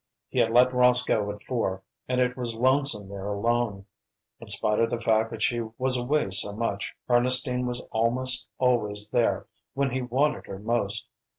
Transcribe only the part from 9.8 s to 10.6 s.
he wanted her